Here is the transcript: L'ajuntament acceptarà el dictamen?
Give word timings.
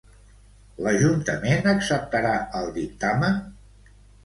L'ajuntament 0.85 1.69
acceptarà 1.75 2.33
el 2.63 2.75
dictamen? 2.81 3.41